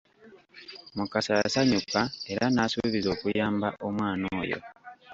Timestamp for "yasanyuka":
1.41-1.99